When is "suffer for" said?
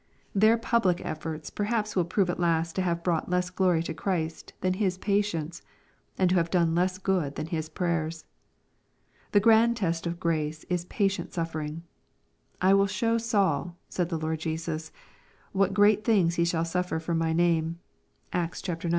16.65-17.13